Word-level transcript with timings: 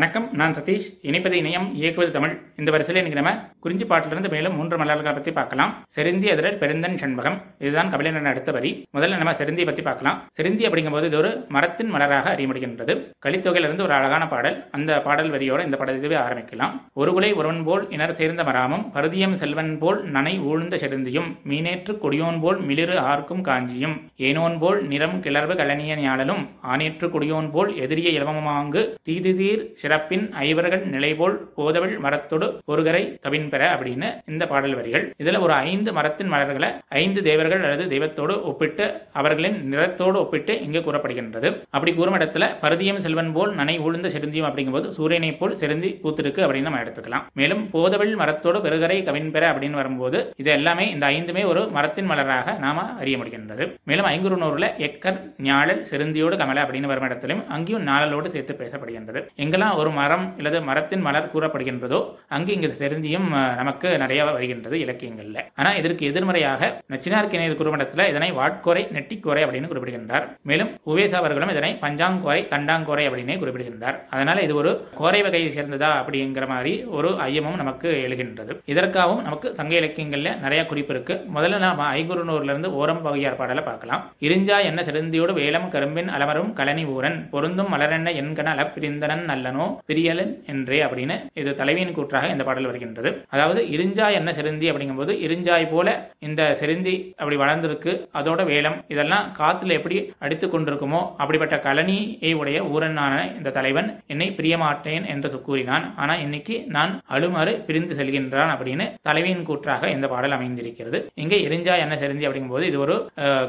வணக்கம் 0.00 0.26
நான் 0.40 0.54
சதீஷ். 0.56 0.84
இணைப்பது 1.08 1.36
இணையம் 1.40 1.66
இயக்குவது 1.78 2.12
தமிழ். 2.14 2.34
இந்த 2.60 2.70
வரிசையில் 2.74 2.98
இன்னைக்கு 3.00 3.18
நம்ம 3.18 3.32
குறிஞ்சி 3.64 3.86
பாட்டிலிருந்து 3.88 4.28
மேலும் 4.34 4.54
மூன்று 4.58 4.76
மலர்களை 4.80 5.12
பற்றி 5.16 5.32
பார்க்கலாம். 5.38 5.72
செருந்தி 5.96 6.28
அதிரல் 6.34 6.56
பெருந்தன் 6.60 6.96
செண்பகம். 7.02 7.36
இதுதான் 7.64 7.90
கபிலன் 7.92 8.30
அடுத்த 8.30 8.50
வரி. 8.56 8.70
முதல்ல 8.96 9.18
நம்ம 9.20 9.32
செருந்தியை 9.40 9.66
பற்றி 9.68 9.82
பார்க்கலாம். 9.88 10.18
செருந்தி 10.38 10.66
அப்படிங்கும்போது 10.68 11.08
இது 11.10 11.18
ஒரு 11.22 11.30
மரத்தின் 11.56 11.90
மலராக 11.94 12.30
அறிய 12.34 12.48
முடிகின்றது 12.50 12.94
கலித்தொகையிலிருந்து 13.26 13.84
ஒரு 13.88 13.94
அழகான 13.98 14.26
பாடல். 14.32 14.56
அந்த 14.78 15.00
பாடல் 15.06 15.30
வரியோட 15.34 15.66
இந்த 15.66 15.78
படத்தை 15.80 16.00
இதுவே 16.02 16.18
ஆரம்பிக்கலாம். 16.22 16.72
ஒரு 17.02 17.12
குலை 17.16 17.30
ஒருவன் 17.40 17.62
போல் 17.68 17.84
இனர் 17.96 18.16
சேர்ந்த 18.20 18.44
மராமும். 18.50 18.86
பருதியம் 18.96 19.36
செல்வன் 19.42 19.74
போல் 19.82 20.00
நனை 20.16 20.34
ஊழ்ந்த 20.52 20.80
செருந்தியும். 20.84 21.28
மீனேற்று 21.52 21.94
கொடியோன் 22.06 22.40
போல் 22.46 22.60
மிளிறு 22.70 22.98
ஆர்க்கும் 23.12 23.44
காஞ்சியும். 23.50 23.98
ஏனோன் 24.30 24.58
போல் 24.64 24.80
நிறம் 24.94 25.20
கிளர்வு 25.26 25.56
கலனிய 25.62 26.00
ஞாழலும் 26.06 26.42
ஆனேற்று 26.72 27.08
கொடியோன் 27.16 27.52
போல் 27.56 27.72
எதிரிய 27.86 28.16
இளவமாங்கு 28.18 28.84
தீதுதீர் 29.10 29.66
சிறப்பின் 29.90 30.26
ஐவர்கள் 30.46 30.82
நிலைபோல் 30.94 31.36
போதவள் 31.54 31.94
மரத்தொடு 32.02 32.46
ஒருகரை 32.72 33.00
கவின் 33.24 33.46
பெற 33.52 33.62
அப்படின்னு 33.74 34.08
இந்த 34.30 34.44
பாடல் 34.50 34.74
வரிகள். 34.78 35.04
இதுல 35.22 35.38
ஒரு 35.46 35.54
ஐந்து 35.68 35.90
மரத்தின் 35.96 36.30
மலர்களை 36.32 36.68
ஐந்து 37.00 37.20
தேவர்கள் 37.28 37.62
அல்லது 37.68 37.84
தெய்வத்தோடு 37.92 38.34
ஒப்பிட்டு 38.50 38.84
அவர்களின் 39.20 39.56
நிறத்தோடு 39.72 40.18
ஒப்பிட்டு 40.22 40.54
இங்கு 40.66 40.80
கூறப்படுகின்றது. 40.80 41.48
அப்படி 41.76 41.94
கூறும் 41.96 42.16
இடத்துல 42.18 42.48
பருதியம் 42.62 43.00
செல்வன் 43.06 43.32
போல் 43.36 43.54
நனை 43.60 43.74
உழுந்த 43.86 44.12
செருந்தியும் 44.16 44.48
அப்படிங்கும்போது 44.50 44.90
சூரியனை 44.98 45.32
போல் 45.40 45.56
செருந்தி 45.62 45.90
பூத்திருக்கு 46.04 46.44
அப்படின்னு 46.44 46.68
நம்ம 46.68 46.82
எடுத்துக்கலாம். 46.84 47.26
மேலும் 47.40 47.64
போதவள் 47.74 48.12
மரத்தோடு 48.22 48.60
பெருகரை 48.68 49.00
கவின் 49.08 49.32
பெற 49.36 49.50
அப்படின்னு 49.54 49.80
வரும்போது 49.80 50.20
இது 50.44 50.52
எல்லாமே 50.58 50.86
இந்த 50.94 51.06
ஐந்துமே 51.16 51.44
ஒரு 51.52 51.64
மரத்தின் 51.78 52.10
மலராக 52.12 52.56
நாம 52.66 52.86
அறிய 53.02 53.18
முடிகின்றது. 53.24 53.66
மேலும் 53.90 54.10
ஐங்குறுநூறுல 54.12 54.70
எக்கர் 54.88 55.20
ஞாழல் 55.48 55.82
செருந்தியோடு 55.90 56.40
கமல 56.44 56.64
அப்படின்னு 56.66 56.92
வரும் 56.94 57.08
இடத்திலும் 57.10 57.44
அங்கேயும் 57.56 57.86
நாளலோடு 57.90 58.34
சேர்த்து 58.36 58.58
பேசப்படுகின்றது. 58.62 59.22
எங்கெல்லாம் 59.44 59.78
ஒரு 59.80 59.90
மரம் 59.98 60.26
அல்லது 60.38 60.58
மரத்தின் 60.68 61.04
மலர் 61.06 61.30
கூறப்படுகின்றதோ 61.34 62.00
அங்கு 62.36 62.50
இங்கு 62.56 62.68
செருந்தியும் 62.80 63.28
நமக்கு 63.60 63.88
நிறைய 64.02 64.24
வருகின்றது 64.30 64.76
இலக்கியங்கள்ல. 64.84 65.38
ஆனா 65.60 65.72
இதற்கு 65.80 66.02
எதிர்மறையாக 66.10 66.70
நச்சினார்கிணையர் 66.92 67.58
குறுமடத்துல 67.60 68.06
இதனை 68.12 68.30
வாட்கோரை 68.38 68.82
நெட்டிக்கோரை 68.96 69.42
அப்படின்னு 69.46 69.70
குறிப்பிடுகின்றார். 69.72 70.26
மேலும் 70.50 70.70
உவேசா 70.92 71.16
அவர்களும் 71.22 71.52
இதனை 71.54 71.70
பஞ்சாங்கோரை 71.84 72.40
தண்டாங்கோரை 72.54 73.04
அப்படின்னே 73.08 73.36
குறிப்பிடுகின்றார். 73.42 73.98
அதனால 74.14 74.40
இது 74.46 74.54
ஒரு 74.62 74.72
கோரை 75.00 75.22
வகையை 75.26 75.50
சேர்ந்ததா 75.56 75.90
அப்படிங்கிற 76.00 76.46
மாதிரி 76.54 76.72
ஒரு 76.98 77.10
ஐயமும் 77.26 77.60
நமக்கு 77.62 77.88
எழுகின்றது. 78.06 78.52
இதற்காகவும் 78.74 79.22
நமக்கு 79.26 79.48
சங்க 79.60 79.74
இலக்கியங்கள்ல 79.80 80.32
நிறைய 80.44 80.62
குறிப்பு 80.70 80.94
இருக்கு. 80.94 81.14
முதல்ல 81.36 81.62
நாம 81.66 81.88
ஐகுறுநூறுல 81.98 82.52
இருந்து 82.54 82.70
ஓரம் 82.80 83.02
பகையார் 83.02 83.38
பாடலை 83.40 83.64
பார்க்கலாம். 83.68 84.04
இருஞ்சா 84.28 84.58
என்ன 84.70 84.80
செருந்தியோடு 84.88 85.32
வேலம் 85.40 85.68
கரும்பின் 85.74 86.10
அலமரும் 86.16 86.52
கலனி 86.60 86.84
ஊரன் 86.94 87.18
பொருந்தும் 87.34 87.72
மலரென்ன 87.74 88.08
என்கன 88.22 88.52
அளப்பிரிந்தனன் 88.54 89.24
நல்லனோ 89.30 89.66
பிரியலன் 89.88 90.32
என்றே 90.52 90.80
அப்படின்னு 90.86 91.16
இது 91.40 91.50
தலைவியின் 91.60 91.94
கூற்றாக 91.98 92.30
இந்த 92.34 92.44
பாடல் 92.48 92.68
வருகின்றது. 92.70 93.10
அதாவது 93.34 93.60
இருஞ்சாய் 93.76 94.18
என்ன 94.20 94.30
செருந்தி 94.38 94.68
அப்படிங்கும்போது 94.70 95.14
இருஞ்சாய் 95.26 95.66
போல 95.72 95.88
இந்த 96.28 96.42
செருந்தி 96.60 96.94
அப்படி 97.20 97.36
வளர்ந்திருக்கு. 97.42 97.94
அதோட 98.20 98.40
வேலம் 98.50 98.78
இதெல்லாம் 98.94 99.26
காத்துல 99.40 99.76
எப்படி 99.78 99.96
அடித்து 100.24 100.46
கொண்டிருக்குமோ 100.48 101.02
அப்படிப்பட்ட 101.22 101.56
கலனியை 101.66 102.32
உடைய 102.40 102.60
ஊரனான 102.74 103.14
இந்த 103.38 103.54
தலைவன் 103.58 103.88
என்னை 104.14 104.28
பிரியமாட்டேன் 104.38 105.06
என்று 105.14 105.28
கூறினான். 105.48 105.84
ஆனா 106.02 106.14
இன்னைக்கு 106.24 106.54
நான் 106.76 106.92
அழுமாறு 107.14 107.52
பிரிந்து 107.66 107.94
செல்கின்றான் 107.98 108.52
அப்படின்னு 108.54 108.86
தலைவியின் 109.08 109.46
கூற்றாக 109.48 109.90
இந்த 109.96 110.06
பாடல் 110.12 110.36
அமைந்திருக்கிறது. 110.36 110.98
இங்கே 111.22 111.38
எரிஞ்சா 111.46 111.74
என்ன 111.84 111.94
செருந்தி 112.02 112.26
அப்படிங்கும்போது 112.28 112.66
இது 112.70 112.78
ஒரு 112.84 112.96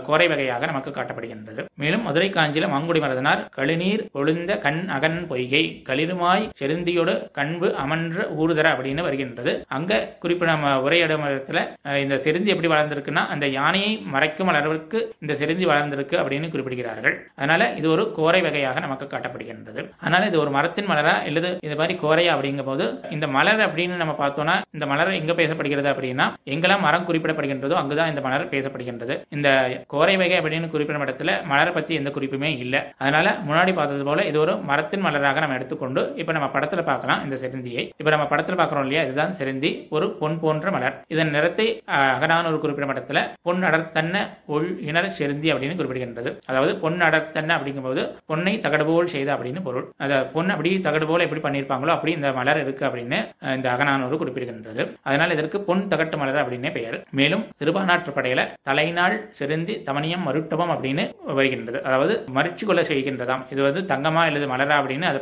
கோரை 0.07 0.27
வகையாக 0.31 0.69
நமக்கு 0.71 0.91
காட்டப்படுகின்றது. 0.97 1.61
மேலும் 1.81 2.05
மதுரை 2.07 2.29
காஞ்சியில 2.37 2.69
மாங்குடி 2.73 2.99
மரதனார் 3.03 3.43
கழுநீர் 3.57 4.03
ஒழுந்த 4.19 4.51
கண் 4.65 4.81
அகன் 4.97 5.19
பொய்கை 5.31 5.63
களிர் 5.89 6.10
களிருமாய் 6.11 6.45
செருந்தியோடு 6.59 7.13
கண்பு 7.37 7.67
அமன்ற 7.81 8.23
ஊறுதர 8.41 8.67
அப்படின்னு 8.73 9.05
வருகின்றது. 9.07 9.51
அங்க 9.77 9.99
குறிப்பிட 10.23 10.49
நம்ம 10.51 10.71
உரையிடும் 10.85 11.25
இடத்துல 11.27 11.59
இந்த 12.03 12.15
செருந்தி 12.25 12.49
எப்படி 12.53 12.69
வளர்ந்திருக்குன்னா 12.73 13.23
அந்த 13.33 13.45
யானையை 13.57 13.91
மறைக்கும் 14.13 14.49
அளவிற்கு 14.51 14.99
இந்த 15.23 15.33
செருந்தி 15.41 15.65
வளர்ந்திருக்கு 15.71 16.15
அப்படின்னு 16.21 16.51
குறிப்பிடுகிறார்கள். 16.53 17.15
அதனால 17.39 17.61
இது 17.79 17.87
ஒரு 17.95 18.03
கோரை 18.17 18.41
வகையாக 18.47 18.83
நமக்கு 18.85 19.07
காட்டப்படுகின்றது. 19.13 19.83
அதனால 20.03 20.29
இது 20.31 20.39
ஒரு 20.43 20.53
மரத்தின் 20.57 20.89
மலரா 20.91 21.15
இல்லது 21.29 21.51
இந்த 21.67 21.77
மாதிரி 21.81 21.95
கோரையா 22.03 22.33
அப்படிங்கும் 22.35 22.69
போது 22.71 22.85
இந்த 23.17 23.29
மலர் 23.37 23.63
அப்படின்னு 23.67 24.01
நம்ம 24.03 24.15
பார்த்தோம்னா 24.23 24.57
இந்த 24.77 24.85
மலர் 24.91 25.19
எங்க 25.21 25.35
பேசப்படுகிறது 25.41 25.91
அப்படின்னா 25.93 26.27
எங்கெல்லாம் 26.55 26.85
மரம் 26.87 27.07
குறிப்பிடப்படுகின்றதோ 27.09 27.77
அங்குதான் 27.81 28.11
இந்த 28.13 28.23
மலர் 28.27 28.51
பேசப்படுகின்றது. 28.55 29.17
இந்த 29.37 29.49
கோரை 29.95 30.15
வகை 30.21 30.37
அப்படின்னு 30.41 30.73
குறிப்பிடும் 30.75 31.05
இடத்துல 31.07 31.31
மலரை 31.51 31.71
பத்தி 31.73 31.93
எந்த 32.01 32.09
குறிப்புமே 32.17 32.51
இல்லை. 32.65 32.81
அதனால 33.03 33.27
முன்னாடி 33.47 33.71
பார்த்தது 33.79 34.03
போல 34.09 34.25
இது 34.31 34.37
ஒரு 34.45 34.53
மரத்தின் 34.69 35.05
மலராக 35.05 35.39
நம்ம 35.43 35.57
எடுத்துக்கொண்டு 35.59 35.90
இப்போ 36.15 36.31
நம்ம 36.31 36.49
படத்துல 36.53 36.81
பார்க்கலாம் 36.83 37.23
இந்த 37.23 37.35
செருந்தியை. 37.37 37.83
இப்போ 37.97 38.09
நம்ம 38.09 38.27
படத்துல 38.31 38.55
பார்க்கிறோம் 38.55 38.83
இல்லையா? 38.83 39.03
இதுதான் 39.03 39.35
செருந்தி 39.39 39.71
ஒரு 39.89 40.07
பொன் 40.19 40.39
போன்ற 40.39 40.71
மலர். 40.71 40.95
இதன் 41.07 41.29
நிறத்தை 41.29 41.65
அஹ், 41.91 42.11
அகனான 42.15 42.47
ஒரு 42.47 42.59
குறிப்பிட்ட 42.59 42.89
மட்டத்தில் 42.89 43.19
பொன் 43.41 43.63
அடர்த்தன்ன 43.63 44.15
ஒள் 44.47 44.67
இணர் 44.87 45.09
செருந்தி 45.19 45.49
அப்படின்னு 45.51 45.77
குறிப்பிடுகின்றது. 45.77 46.31
அதாவது 46.45 46.73
பொன் 46.77 46.99
அடர்த்தன்ன 47.01 47.55
அப்படிங்கும்போது 47.57 48.01
பொன்னை 48.27 48.53
தகடுபோல் 48.65 48.79
செய்த 49.07 49.29
அப்படின்னு 49.35 49.61
பொருள். 49.61 49.87
அந்த 49.97 50.15
பொன் 50.33 50.49
அப்படி 50.49 50.71
தகடு 50.81 51.05
போல் 51.05 51.25
எப்படி 51.25 51.41
பண்ணியிருப்பாங்களோ 51.41 51.93
அப்படி 51.95 52.11
இந்த 52.11 52.31
மலர் 52.31 52.61
இருக்கு 52.61 52.85
அப்படின்னு 52.87 53.19
இந்த 53.55 53.67
அகநானூறு 53.71 54.17
குறிப்பிடுகின்றது. 54.17 54.81
அதனால் 55.03 55.31
இதற்கு 55.31 55.57
பொன் 55.61 55.87
தகட்டு 55.89 56.17
மலர் 56.17 56.41
அப்படின்னே 56.41 56.71
பெயர். 56.71 56.97
மேலும் 57.11 57.45
சிறுபானாற்று 57.59 58.11
படையில 58.11 58.39
தலைநாள் 58.63 59.17
செருந்தி 59.39 59.57
தமனியம் 59.87 60.25
மருட்டபம் 60.27 60.73
அப்படின்னு 60.73 61.03
வருகின்றது. 61.31 61.79
அதாவது 61.83 62.13
மறுச்சு 62.35 62.63
கொள்ள 62.65 62.81
செய்கின்றதாம். 62.83 63.43
இது 63.49 63.61
வந்து 63.61 63.81
தங்கமா 63.91 64.23
இல்லது 64.25 64.47
மலரா 64.47 64.75
அப்படின்னு 64.79 65.07
அதை 65.07 65.19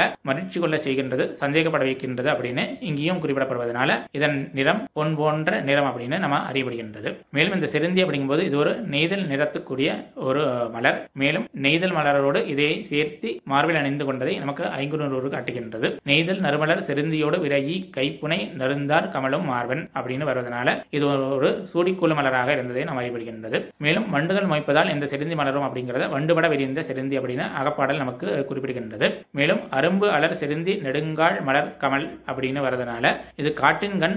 பார்க்கறவங்களை 0.00 0.28
மகிழ்ச்சி 0.28 0.58
கொள்ள 0.60 0.76
செய்கின்றது 0.84 1.24
சந்தேகப்பட 1.42 1.82
வைக்கின்றது 1.88 2.28
அப்படின்னு 2.32 2.62
இங்கேயும் 2.88 3.20
குறிப்பிடப்படுவதனால 3.22 3.90
இதன் 4.16 4.36
நிறம் 4.58 4.80
பொன் 4.98 5.14
போன்ற 5.20 5.60
நிறம் 5.68 5.88
அப்படின்னு 5.90 6.18
நம்ம 6.24 6.38
அறியப்படுகின்றது. 6.50 7.10
மேலும் 7.36 7.56
இந்த 7.56 7.68
செருந்தி 7.74 8.00
அப்படிங்கும்போது 8.04 8.44
இது 8.48 8.56
ஒரு 8.62 8.72
நெய்தல் 8.94 9.24
நிறத்துக்குரிய 9.32 9.90
ஒரு 10.28 10.42
மலர். 10.76 10.98
மேலும் 11.22 11.46
நெய்தல் 11.66 11.96
மலரோடு 11.98 12.42
இதை 12.52 12.70
சேர்த்து 12.90 13.28
மார்பில் 13.52 13.80
அணிந்து 13.82 14.04
கொண்டதை 14.08 14.34
நமக்கு 14.44 14.64
ஐங்குநூறு 14.80 15.30
காட்டுகின்றது. 15.34 15.88
நெய்தல் 16.10 16.42
நறுமலர் 16.46 16.84
செருந்தியோடு 16.88 17.38
விரகி 17.44 17.76
கைப்புனை 17.96 18.40
நறுந்தார் 18.60 19.10
கமலும் 19.16 19.46
மார்பன் 19.50 19.84
அப்படின்னு 19.98 20.28
வருவதனால 20.30 20.68
இது 20.96 21.04
ஒரு 21.38 21.50
சூடிக்குழு 21.72 22.14
மலராக 22.20 22.48
இருந்ததை 22.56 22.84
நாம் 22.88 23.00
அறியப்படுகின்றது. 23.02 23.60
மேலும் 23.84 24.08
வண்டுகள் 24.14 24.50
மொய்ப்பதால் 24.52 24.92
இந்த 24.94 25.08
செருந்தி 25.12 25.36
மலரும் 25.40 25.66
அப்படிங்கிறத 25.68 26.08
வண்டுபட 26.14 26.46
விரிந்த 26.54 26.84
செருந்தி 26.90 27.18
அப்படின்னு 27.18 27.46
அகப்பாடல் 27.60 28.02
நமக்கு 28.02 28.28
குறிப்பிடுகின்றது. 28.50 29.08
மேலும் 29.38 29.62
அரும்பு 29.90 30.08
அலர் 30.16 30.34
செருந்தி 30.40 30.72
நெடுங்கால் 30.82 31.36
மலர் 31.46 31.70
கமல் 31.82 32.04
அப்படின்னு 32.30 32.60
வரதுனால 32.64 33.04
இது 33.40 33.50
காட்டின் 33.60 33.96
கண் 34.02 34.14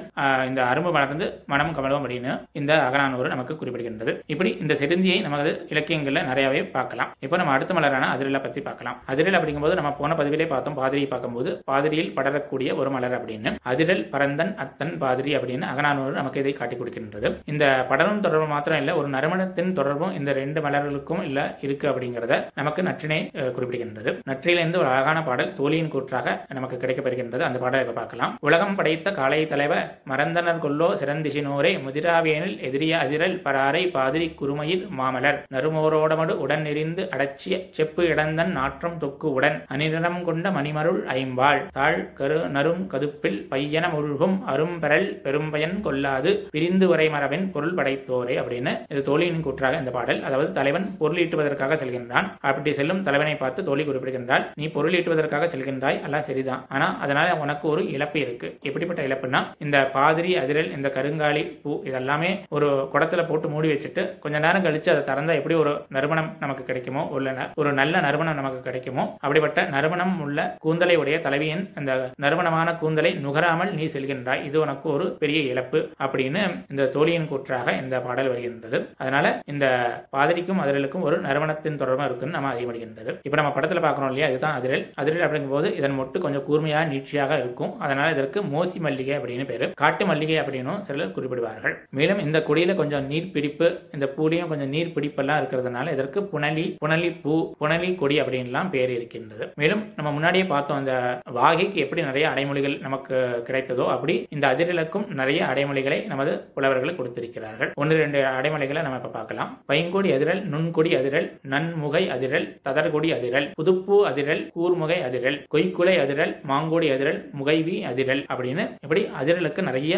இந்த 0.50 0.60
அரும்பு 0.72 0.92
மலர்ந்து 0.96 1.28
மனம் 1.52 1.72
கமலும் 1.78 1.98
அப்படின்னு 2.00 2.32
இந்த 2.60 2.72
அகநானூறு 2.88 3.28
நமக்கு 3.34 3.54
குறிப்பிடுகின்றது. 3.62 4.12
இப்படி 4.34 4.50
இந்த 4.64 4.74
செருந்தியை 4.82 5.16
நமது 5.28 5.52
இலக்கியங்கள்ல 5.74 6.22
நிறையவே 6.28 6.62
பார்க்கலாம். 6.76 7.10
இப்போ 7.26 7.38
நம்ம 7.42 7.54
அடுத்த 7.56 7.78
மலரான 7.78 8.10
அதிரலை 8.16 8.42
பத்தி 8.44 8.62
பார்க்கலாம். 8.68 9.00
அதிரல் 9.14 9.38
அப்படிங்கும்போது 9.40 9.78
நம்ம 9.80 9.94
போன 10.02 10.18
பதிவிலே 10.20 10.48
பார்த்தோம் 10.54 10.78
பாதிரியை 10.82 11.08
பார்க்கும்போது 11.14 11.50
பாதிரியில் 11.72 12.14
படரக்கூடிய 12.18 12.76
ஒரு 12.82 12.92
மலர் 12.98 13.16
அப்படின்னு. 13.20 13.54
அதிரல் 13.72 14.04
பரந்தன் 14.14 14.54
அத்தன் 14.66 14.94
பாதிரி 15.06 15.34
அப்படின்னு 15.40 15.68
அகநானூறு 15.72 16.16
நமக்கு 16.20 16.44
இதை 16.44 16.54
காட்டி 16.62 16.78
கொடுக்கின்றது. 16.82 17.32
இந்த 17.54 17.66
படரும் 17.94 18.24
தொடர்பு 18.28 18.50
மாத்திரம் 18.54 18.82
இல்ல 18.84 18.98
ஒரு 19.02 19.10
நறுமணத்தின் 19.16 19.74
தொடர்பும் 19.82 20.16
இந்த 20.20 20.32
ரெண்டு 20.42 20.62
மலர்களுக்கும் 20.68 21.26
இல்ல 21.30 21.40
இருக்கு 21.68 21.88
அப்படிங்கிறத 21.94 22.34
நமக்கு 22.62 22.88
நற்றினை 22.92 23.22
குறிப்பிடுகின்றது. 23.58 24.14
நற்றிலிருந்து 24.32 24.82
ஒரு 24.84 24.90
அழகான 24.94 25.20
பாடல் 25.30 25.52
தோழியின் 25.64 25.92
கூற்றாக 25.96 26.38
நமக்கு 26.60 26.78
கிடைக்கப்பெறுகின்றது 26.84 27.48
அந்த 27.50 27.58
பாடலை 27.66 27.98
பார்க்கலாம். 28.00 28.36
உலகம் 28.48 28.76
படைத்த 28.78 29.16
காலை 29.20 29.42
தலைவ 29.52 29.74
மறந்தனர் 30.12 30.64
கொல்லோ 30.66 30.90
சிறந்திசினோரே 31.02 31.74
முதிராவியனில் 31.86 32.58
எதிரிய 32.68 32.94
அதிரல் 33.04 33.38
பராரை 33.46 33.84
பாதிரி 33.96 34.28
குருமையில் 34.40 34.84
மாமலர். 35.00 35.40
நறுமோரோடமடு 35.56 36.34
உடன் 36.44 36.66
எரிந்து 36.72 37.04
அடச்சிய 37.16 37.56
செப்பு 37.78 38.04
இடந்தன் 38.12 38.52
நாற்றம் 38.58 38.98
தொக்கு 39.04 39.28
உடன் 39.38 39.58
அனிரம் 39.74 40.20
கொண்ட 40.28 40.50
மணிமருள் 40.58 41.00
ஐம்பாள். 41.16 41.62
தாழ் 41.78 42.00
கரு 42.20 42.40
நரும் 42.56 42.84
கதுப்பில் 42.94 43.40
பையன 43.52 43.86
முழுகும் 43.96 44.36
அரும்பெறல் 44.54 45.08
பெரும்பயன் 45.26 45.78
கொல்லாது 45.86 46.32
பிரிந்து 46.56 46.88
வரை 46.92 47.08
மரபின் 47.16 47.46
பொருள் 47.56 47.76
படைத்தோரே 47.80 48.36
அப்படின்னு 48.42 48.74
இது 48.94 49.02
தோழியின் 49.10 49.44
கூற்றாக 49.48 49.82
இந்த 49.84 49.94
பாடல். 49.98 50.22
அதாவது 50.28 50.50
தலைவன் 50.60 50.88
பொருளீட்டுவதற்காக 51.02 51.78
செல்கின்றான். 51.82 52.30
அப்படி 52.50 52.74
செல்லும் 52.80 53.04
தலைவனை 53.08 53.36
பார்த்து 53.44 53.68
தோழி 53.70 53.86
குறிப்பிடுகின்றால் 53.90 54.46
நீ 54.62 54.68
பொருளீட்டுவதற்காக 54.78 55.50
செல்கின்றாய் 55.54 56.04
எல்லாம் 56.04 56.22
சரிதான். 56.22 56.66
ஆனா 56.70 56.98
அதனால 57.00 57.36
உனக்கு 57.36 57.68
ஒரு 57.68 57.92
இழப்பு 57.92 58.20
இருக்கு. 58.20 58.58
எப்படிப்பட்ட 58.62 59.02
இழப்புனா 59.02 59.44
இந்த 59.58 59.90
பாதிரி 59.94 60.38
அதிரல் 60.38 60.76
இந்த 60.76 60.92
கருங்காலி 60.96 61.60
பூ 61.62 61.84
இதெல்லாமே 61.84 62.40
ஒரு 62.50 62.90
குடத்துல 62.94 63.28
போட்டு 63.28 63.50
மூடி 63.50 63.72
வச்சுட்டு 63.72 64.20
கொஞ்ச 64.20 64.40
நேரம் 64.40 64.64
கழிச்சு 64.64 64.90
அதை 64.90 65.02
திறந்தா 65.02 65.38
எப்படி 65.38 65.56
ஒரு 65.56 65.86
நறுமணம் 65.90 66.36
நமக்கு 66.40 66.64
கிடைக்குமோ 66.64 67.08
உள்ள 67.08 67.32
ந- 67.32 67.54
ஒரு 67.56 67.74
நல்ல 67.74 68.00
நறுமணம் 68.00 68.36
நமக்கு 68.36 68.62
கிடைக்குமோ 68.62 69.16
அப்படிப்பட்ட 69.20 69.70
நறுமணம் 69.70 70.22
உள்ள 70.22 70.56
கூந்தலை 70.60 70.96
உடைய 70.96 71.20
தலைவியின் 71.20 71.72
அந்த 71.76 72.10
நறுமணமான 72.22 72.78
கூந்தலை 72.78 73.14
நுகராமல் 73.14 73.74
நீ 73.74 73.86
செல்கின்றாய். 73.86 74.44
இது 74.44 74.60
உனக்கு 74.60 74.90
ஒரு 74.90 75.16
பெரிய 75.20 75.40
இழப்பு 75.42 75.90
அப்படின்னு 76.00 76.42
இந்த 76.70 76.86
தோழியின் 76.86 77.28
கூற்றாக 77.28 77.72
இந்த 77.72 78.00
பாடல் 78.00 78.28
வருகின்றது. 78.28 78.90
அதனால 78.98 79.40
இந்த 79.46 79.66
பாதிரிக்கும் 80.10 80.62
அதிரலுக்கும் 80.62 81.02
ஒரு 81.02 81.22
நறுமணத்தின் 81.22 81.78
தொடர்பாக 81.78 82.06
இருக்குன்னு 82.06 82.34
நம்ம 82.34 82.54
அறியப்படுகின்றது. 82.54 83.20
இப்ப 83.24 83.42
நம்ம 83.42 83.60
படத்துல 83.60 83.84
பாக்குறோம் 83.84 84.06
இல்லையா? 84.06 84.28
அதுதான் 84.28 84.62
அதிரல். 84.62 84.92
அதிரல் 85.02 85.28
அப்படிங்கிற 85.28 85.43
போது 85.52 85.68
இதன் 85.80 85.98
மொட்டு 86.00 86.18
கொஞ்சம் 86.26 86.46
கூர்மையாக 86.48 86.90
நீட்சியாக 86.94 87.38
இருக்கும். 87.42 87.72
அதனால் 87.86 88.14
இதற்கு 88.16 88.40
மோசி 88.54 88.80
மல்லிகை 88.86 89.16
அப்படின்னு 89.18 89.46
பேரு. 89.52 89.66
காட்டு 89.82 90.06
மல்லிகை 90.10 90.38
அப்படின்னும் 90.42 90.82
சிலர் 90.88 91.16
குறிப்பிடுவார்கள். 91.16 91.76
மேலும் 91.98 92.22
இந்த 92.26 92.40
கொடியில 92.48 92.76
கொஞ்சம் 92.82 93.08
நீர் 93.12 93.32
பிடிப்பு 93.36 93.68
இந்த 93.96 94.08
பூலையும் 94.16 94.52
கொஞ்சம் 94.54 94.72
நீர் 94.76 94.94
பிடிப்பெல்லாம் 94.96 95.40
இருக்கிறதுனால 95.42 95.92
இதற்கு 95.96 96.22
புனலி 96.34 96.66
புனலி 96.84 97.10
பூ 97.24 97.36
புனலி 97.62 97.90
கொடி 98.02 98.16
அப்படின்லாம் 98.22 98.72
பேர் 98.76 98.94
இருக்கின்றது. 98.98 99.48
மேலும் 99.62 99.84
நம்ம 99.98 100.12
முன்னாடியே 100.18 100.46
பார்த்தோம் 100.54 100.80
அந்த 100.82 100.94
வாகைக்கு 101.40 101.80
எப்படி 101.86 102.02
நிறைய 102.10 102.26
அடைமொழிகள் 102.34 102.78
நமக்கு 102.86 103.16
கிடைத்ததோ 103.48 103.88
அப்படி 103.96 104.16
இந்த 104.36 104.46
அதிரலுக்கும் 104.54 105.08
நிறைய 105.22 105.42
அடைமொழிகளை 105.52 106.00
நமது 106.12 106.32
புலவர்கள் 106.56 106.98
கொடுத்திருக்கிறார்கள். 107.00 107.72
ஒன்று 107.82 107.96
ரெண்டு 108.04 108.20
அடைமொழிகளை 108.38 108.82
நம்ம 108.86 109.00
இப்ப 109.02 109.14
பார்க்கலாம். 109.18 109.52
பைங்கொடி 109.72 110.10
அதிரல் 110.18 110.42
நுண்கொடி 110.54 110.92
அதிரல் 111.00 111.28
நன்முகை 111.54 112.04
அதிரல் 112.16 112.48
ததர்கொடி 112.68 113.10
அதிரல் 113.18 113.48
புதுப்பூ 113.60 113.98
அதிரல் 114.12 114.44
கூர்முகை 114.58 114.98
அதிரல் 115.08 115.33
அதிரல் 115.34 115.52
கொய்குலை 115.54 115.94
அதிரல் 116.04 116.34
மாங்கோடி 116.50 116.88
அதிரல் 116.96 117.20
முகைவி 117.40 117.76
அதிரல் 117.92 118.22
அப்படின்னு 118.34 118.64
இப்படி 118.86 119.02
அதிரலுக்கு 119.20 119.62
நிறைய 119.70 119.94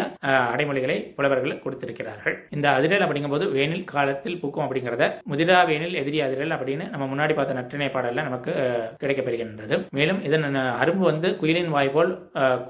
அடைமொழிகளை 0.52 0.96
புலவர்கள் 1.16 1.60
கொடுத்திருக்கிறார்கள். 1.64 2.36
இந்த 2.56 2.66
அதிரல் 2.78 3.04
அப்படிங்கும்போது 3.04 3.46
வேனில் 3.56 3.84
காலத்தில் 3.92 4.38
பூக்கும் 4.42 4.64
அப்படிங்கிறத 4.66 5.06
முதிரா 5.30 5.58
வேனில் 5.70 5.98
எதிரி 6.02 6.20
அதிரல் 6.26 6.54
அப்படின்னு 6.56 6.84
நம்ம 6.92 7.06
முன்னாடி 7.12 7.34
பார்த்த 7.38 7.58
நற்றினை 7.58 7.88
பாடல்ல 7.96 8.24
நமக்கு 8.28 8.52
கிடைக்கப்பெறுகின்றது. 9.02 9.76
மேலும் 9.98 10.20
இதன் 10.28 10.58
அரும்பு 10.82 11.04
வந்து 11.10 11.30
குயிலின் 11.42 11.72
வாய் 11.76 11.92
போல் 11.96 12.12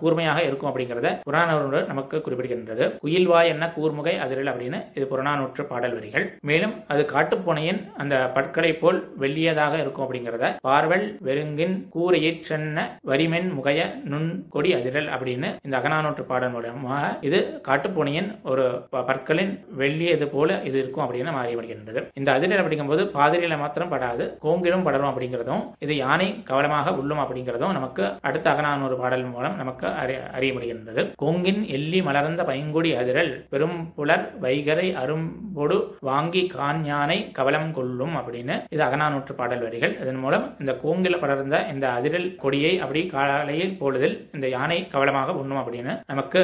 கூர்மையாக 0.00 0.40
இருக்கும் 0.48 0.70
அப்படிங்கிறத 0.70 1.12
புறநானூறு 1.28 1.80
நமக்கு 1.92 2.16
குறிப்பிடுகின்றது. 2.26 2.86
குயில் 3.04 3.30
வாய் 3.32 3.52
என்ன 3.54 3.64
கூர்முகை 3.78 4.16
அதிரல் 4.26 4.52
அப்படின்னு 4.54 4.80
இது 4.98 5.06
புறநானூற்று 5.12 5.64
பாடல் 5.72 5.96
வரிகள். 5.98 6.26
மேலும் 6.50 6.74
அது 6.94 7.04
காட்டுப்பூனையின் 7.14 7.80
அந்த 8.02 8.16
பற்களை 8.38 8.72
போல் 8.82 9.00
வெள்ளியதாக 9.24 9.74
இருக்கும் 9.84 10.06
அப்படிங்கிறத 10.06 10.44
பார்வல் 10.68 11.06
வெறுங்கின் 11.28 11.76
கூரையிற் 11.94 12.42
சென்ன 12.56 12.80
வரிமென் 13.08 13.48
முகைய 13.56 13.80
நுண் 14.10 14.28
கொடி 14.52 14.70
அதிரல் 14.76 15.08
அப்படின்னு 15.14 15.48
இந்த 15.64 15.74
அகநானூற்று 15.78 16.22
பாடல் 16.28 16.52
மூலமாக 16.52 17.00
இது 17.26 17.38
காட்டுப்பூனையின் 17.66 18.28
ஒரு 18.50 18.64
பற்களின் 19.00 19.50
வெள்ளியது 19.80 20.26
போல 20.28 20.58
இது 20.68 20.76
இருக்கும் 20.78 21.04
அப்படின்னு 21.04 21.34
மாறிபடுகின்றது 21.36 22.00
இந்த 22.20 22.30
அதிரல் 22.36 22.62
அப்படிங்கும்போது 22.62 23.04
பாதிரியில 23.16 23.58
மாத்திரம் 23.58 23.92
படாது 23.92 24.26
கோங்கிலும் 24.44 24.84
படரும் 24.86 25.10
அப்படிங்கிறதும் 25.10 25.64
இது 25.84 25.96
யானை 25.96 26.28
கவலமாக 26.44 26.94
உள்ளும் 27.00 27.22
அப்படிங்கிறதும் 27.22 27.76
நமக்கு 27.76 28.04
அடுத்த 28.22 28.46
அகநானூறு 28.52 28.96
பாடல் 28.96 29.26
மூலம் 29.26 29.56
நமக்கு 29.56 29.86
அறிய 30.34 30.52
முடிகின்றது 30.52 31.04
கோங்கின் 31.16 31.62
எள்ளி 31.76 32.00
மலர்ந்த 32.08 32.44
பைங்குடி 32.50 32.92
அதிரல் 33.00 33.32
பெரும் 33.52 33.78
புலர் 33.96 34.26
வைகரை 34.40 34.88
அரும்பொடு 35.02 35.78
வாங்கி 36.02 36.44
கான் 36.54 36.82
யானை 36.86 37.18
கவலம் 37.32 37.70
கொள்ளும் 37.72 38.16
அப்படின்னு 38.18 38.56
இது 38.70 38.82
அகநானூற்று 38.84 39.34
பாடல் 39.34 39.64
வரிகள். 39.66 39.94
இதன் 40.02 40.20
மூலம் 40.20 40.46
இந்த 40.60 40.72
கோங்கில 40.82 41.14
படர்ந்த 41.18 41.56
இந்த 41.72 41.86
அதிரல் 41.98 42.28
கொடியை 42.46 42.72
அப்படி 42.84 43.02
காலையில் 43.14 43.76
பொழுதில் 43.82 44.16
இந்த 44.36 44.46
யானை 44.56 44.78
கவலமாக 44.94 45.36
உண்ணும் 45.42 45.60
அப்படின்னு 45.62 45.94
நமக்கு 46.12 46.40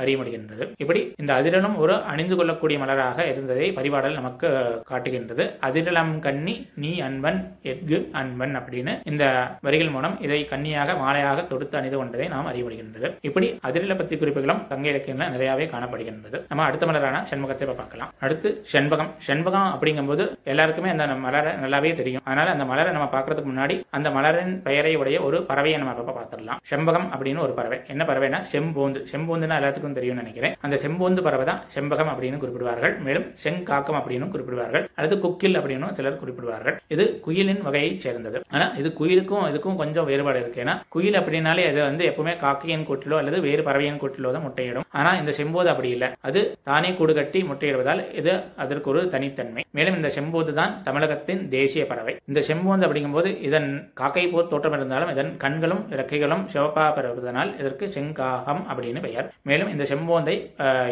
அறிய 0.00 0.16
முடிகின்றது. 0.20 0.64
இப்படி 0.82 1.00
இந்த 1.22 1.32
அதிரனும் 1.40 1.76
ஒரு 1.84 1.96
அணிந்து 2.12 2.36
கொள்ளக்கூடிய 2.38 2.78
மலராக 2.82 3.26
இருந்ததை 3.32 3.66
பரிபாடல் 3.78 4.18
நமக்கு 4.20 4.48
காட்டுகின்றது. 4.90 5.44
அதிரலம் 5.68 6.12
கன்னி 6.26 6.54
நீ 6.82 6.90
அன்பன் 7.08 7.40
எஃகு 7.72 7.98
அன்பன் 8.20 8.54
அப்படின்னு 8.60 8.92
இந்த 9.10 9.24
வரிகள் 9.66 9.92
மூலம் 9.96 10.16
இதை 10.26 10.40
கண்ணியாக 10.52 10.96
மாலையாக 11.02 11.46
தொடுத்து 11.50 11.78
அணிந்து 11.80 11.98
கொண்டதை 12.00 12.26
நாம் 12.34 12.50
அறிய 12.50 12.64
முடிகின்றது. 12.66 13.10
இப்படி 13.28 13.46
அதிரல 13.68 13.96
பத்தி 14.00 14.14
குறிப்புகளும் 14.22 14.62
தங்க 14.72 14.88
இலக்கியங்கள் 14.92 15.32
நிறையவே 15.34 15.66
காணப்படுகின்றது. 15.74 16.40
நம்ம 16.50 16.64
அடுத்த 16.68 16.84
மலரான 16.90 17.22
செண்பகத்தை 17.30 17.68
பார்க்கலாம். 17.80 18.12
அடுத்து 18.24 18.48
செண்பகம். 18.74 19.10
செண்பகம் 19.28 19.70
அப்படிங்கும்போது 19.74 20.26
எல்லாருக்குமே 20.52 20.92
அந்த 20.94 21.06
மலரை 21.26 21.52
நல்லாவே 21.64 21.92
தெரியும். 22.00 22.24
அதனால 22.28 22.52
அந்த 22.54 22.66
மலரை 22.72 22.92
நம்ம 22.96 23.08
பார்க்கறதுக்கு 23.14 23.52
முன்னாடி 23.52 23.76
அந்த 23.98 24.08
மலரின் 24.16 24.54
பெயரை 24.68 24.94
உடைய 25.02 25.18
ஒரு 25.28 25.33
பறவையை 25.38 25.76
நம்ம 25.76 25.94
இப்ப 25.98 26.14
பார்த்துடலாம். 26.20 26.60
செம்பகம் 26.70 27.08
அப்படின்னு 27.14 27.38
ஒரு 27.38 27.52
பறவை. 27.52 27.78
என்ன 27.88 28.04
பறவைனா 28.04 28.40
செம்போந்து. 28.52 29.00
செம்போந்துனா 29.12 29.56
எல்லாத்துக்கும் 29.60 29.98
தெரியும்னு 29.98 30.22
நினைக்கிறேன். 30.22 30.56
அந்த 30.60 30.78
செம்போந்து 30.84 31.22
பறவை 31.22 31.46
தான் 31.46 31.60
செம்பகம் 31.74 32.12
அப்படின்னு 32.12 32.40
குறிப்பிடுவார்கள். 32.42 32.94
மேலும் 33.00 33.26
செங்காக்கம் 33.44 33.98
அப்படின்னு 34.00 34.32
குறிப்பிடுவார்கள். 34.34 34.84
அல்லது 34.94 35.16
குக்கில் 35.20 35.58
அப்படின்னு 35.60 35.92
சிலர் 35.92 36.20
குறிப்பிடுவார்கள். 36.22 36.76
இது 36.88 37.20
குயிலின் 37.20 37.62
வகையைச் 37.62 38.00
சேர்ந்தது. 38.00 38.40
ஆனா 38.50 38.66
இது 38.80 38.88
குயிலுக்கும் 38.98 39.46
இதுக்கும் 39.50 39.80
கொஞ்சம் 39.82 40.08
வேறுபாடு 40.10 40.40
இருக்கு. 40.40 40.62
ஏன்னா 40.64 40.74
குயில் 40.88 41.18
அப்படின்னாலே 41.20 41.64
அது 41.70 41.80
வந்து 41.82 42.04
எப்பவுமே 42.10 42.34
காக்கையின் 42.44 42.86
கூட்டிலோ 42.90 43.16
அல்லது 43.20 43.40
வேறு 43.40 43.62
பறவையின் 43.62 44.00
கூட்டிலோ 44.02 44.32
தான் 44.32 44.46
முட்டையிடும். 44.46 44.86
ஆனா 44.90 45.10
இந்த 45.20 45.32
செம்போது 45.32 45.68
அப்படி 45.68 45.88
இல்லை. 45.88 46.08
அது 46.28 46.40
தானே 46.70 46.90
கூடு 46.94 47.14
கட்டி 47.14 47.42
முட்டையிடுவதால் 47.42 48.02
இது 48.20 48.32
அதற்கு 48.56 48.90
ஒரு 48.90 49.02
தனித்தன்மை. 49.14 49.62
மேலும் 49.70 49.96
இந்த 49.96 50.08
செம்போது 50.16 50.54
தான் 50.54 50.82
தமிழகத்தின் 50.82 51.42
தேசிய 51.48 51.84
பறவை. 51.86 52.14
இந்த 52.28 52.40
செம்போது 52.42 52.86
அப்படிங்கும்போது 52.86 53.30
இதன் 53.48 53.68
காக்கை 53.94 54.24
போர் 54.28 54.48
தோற்றம் 54.48 54.76
இருந்தாலும் 54.78 55.10
இதன் 55.14 55.23
கண்களும் 55.42 55.82
இறக்கைகளும் 55.94 56.44
சிவப்பா 56.54 56.84
பெறுவதனால் 56.96 57.50
இதற்கு 57.60 57.84
செங்காகம் 57.96 58.62
அப்படின்னு 58.70 59.00
பெயர். 59.06 59.28
மேலும் 59.48 59.72
இந்த 59.74 59.84
செம்போந்தை 59.92 60.36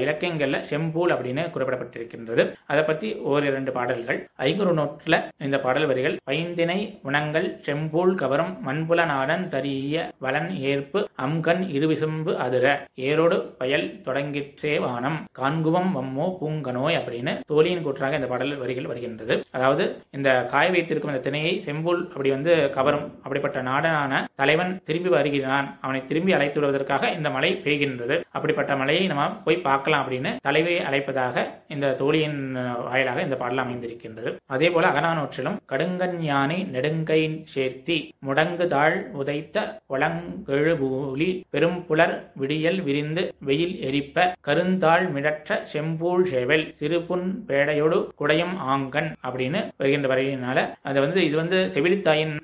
இலக்கியங்கள்ல 0.05 0.61
செம்பூல் 0.70 1.14
அப்படின்னு 1.14 1.44
குறிப்பிடப்பட்டிருக்கின்றது. 1.55 2.44
அதை 2.73 2.84
பத்தி 2.90 3.08
ஓர் 3.32 3.46
இரண்டு 3.50 3.73
பாடல்கள். 3.79 4.20
ஐங்குறு 4.49 4.75
நோட்டில் 4.81 5.19
இந்த 5.46 5.58
பாடல் 5.64 5.88
வரிகள் 5.93 6.17
பைந்தினை 6.31 6.79
உணங்கள் 7.08 7.49
செம்பூல் 7.67 8.14
கவரும் 8.23 8.52
மண்புல 8.69 9.06
நாடன் 9.12 9.44
தரிய 9.55 10.05
வலன் 10.26 10.50
ஏற்பு 10.73 11.00
அம்கண் 11.26 11.62
இருவிசும்பு 11.76 12.35
அதிர 12.46 12.67
ஏரோடு 13.08 13.38
பயல் 13.61 13.87
தொடங்கிற்றே 14.06 14.75
வானம் 14.87 15.19
காண்குவம் 15.40 15.90
வம்மோ 15.96 16.28
பூங்கனோய் 16.40 16.99
அப்படின்னு 17.00 17.35
தோழியின் 17.52 17.85
கூற்றாக 17.87 18.19
இந்த 18.20 18.28
பாடல் 18.32 18.61
வரிகள் 18.62 18.90
வருகின்றது. 18.90 19.35
அதாவது 19.56 19.85
இந்த 20.19 20.31
காய 20.52 20.69
வைத்திருக்கும் 20.76 21.14
இந்த 21.14 21.25
திணையை 21.28 21.55
செம்பூல் 21.69 22.02
அப்படி 22.12 22.31
வந்து 22.37 22.52
கவரும் 22.76 23.06
அப்படிப்பட்ட 23.25 23.61
நாடனான 23.70 24.21
தலைவன் 24.40 24.72
திரும்பி 24.88 25.10
வருகிறான். 25.16 25.69
அவனை 25.84 26.00
திரும்பி 26.10 26.32
அழைத்து 26.36 26.58
வருவதற்காக 26.60 27.10
இந்த 27.16 27.28
மழை 27.36 27.50
பெய்கின்றது. 27.66 28.16
அப்படிப்பட்ட 28.36 28.72
மழையை 28.82 29.04
நம்ம 29.12 29.28
போய் 29.46 29.64
பார்க்கலாம் 29.69 30.02
அப்படின்னு 30.04 30.32
தலைவியை 30.48 30.80
அழைப்பதாக 30.90 31.46
இந்த 31.74 31.94
தோழியின் 32.00 32.40
வாயிலாக 32.88 33.22
இந்த 33.26 33.36
பாடல் 33.42 33.62
அமைந்திருக்கின்றது. 33.64 34.30
அதே 34.54 34.70
போல 34.74 34.90
அகநானூற்றிலும் 34.92 35.58
கடுங்கன் 35.72 36.19
யானை 36.30 36.58
நெடுங்கை 36.74 37.20
சேர்த்தி 37.54 37.98
முடங்கு 38.26 38.66
தாழ் 38.74 38.98
உதைத்த 39.20 39.66
ஒளங்கெழுபூலி 39.94 41.30
பெரும் 41.54 41.80
புலர் 41.88 42.14
விடியல் 42.40 42.80
விரிந்து 42.88 43.22
வெயில் 43.48 43.76
எரிப்ப 43.88 44.26
கருந்தாள் 44.48 45.04
மிடற்ற 45.14 45.58
செம்பூழ் 45.72 46.25
சேவல் 46.32 46.64
சிறுபுன் 46.78 47.26
பேடையோடு 47.48 47.98
குடையும் 48.20 48.54
ஆங்கன் 48.72 49.11
அப்படின்னு 49.26 49.61
வருகின்ற 49.80 50.08
வரையினால 50.12 50.58
அது 50.90 50.99
வந்து 51.04 51.20
இது 51.28 51.37
வந்து 51.42 51.58
செவிலித்தாயின் 51.75 52.35